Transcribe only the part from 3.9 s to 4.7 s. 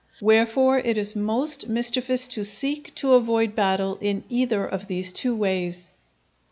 in either